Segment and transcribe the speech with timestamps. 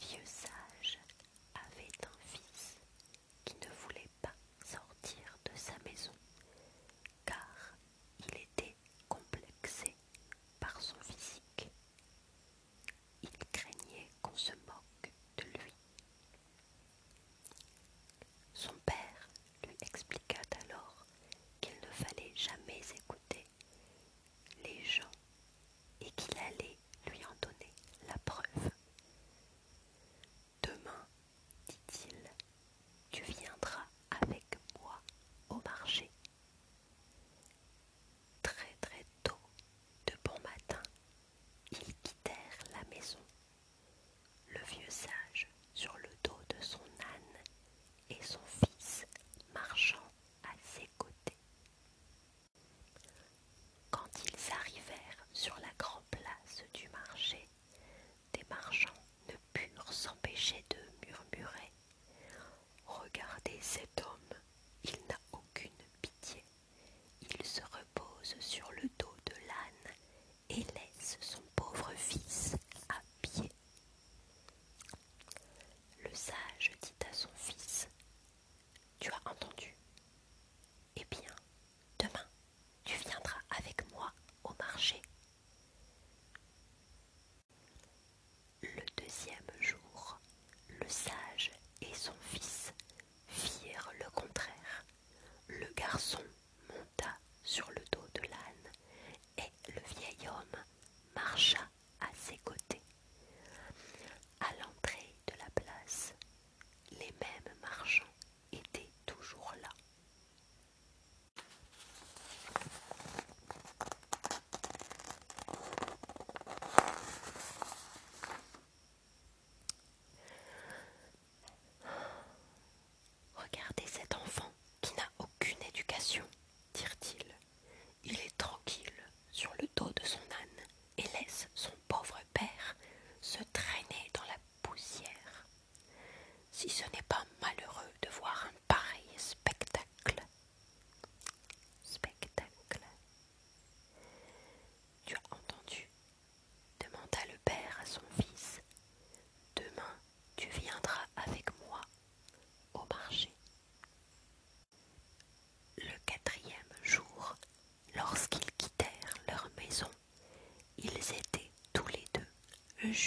[0.00, 0.55] vieux sage avait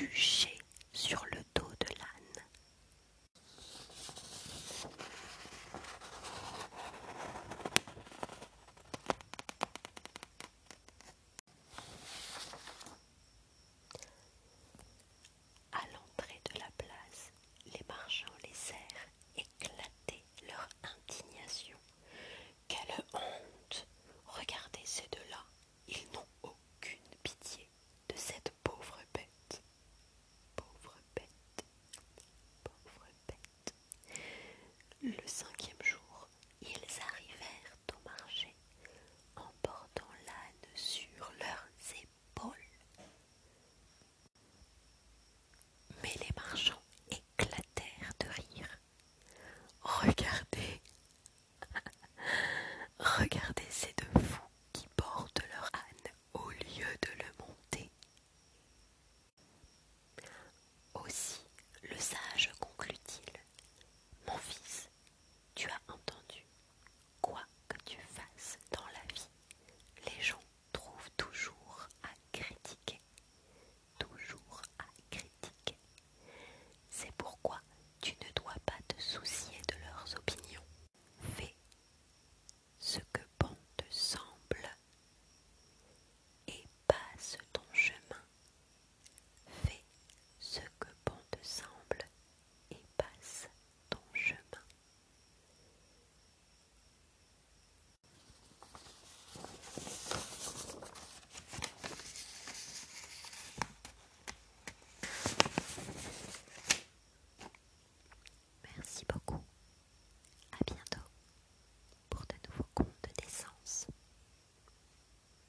[0.00, 0.53] leur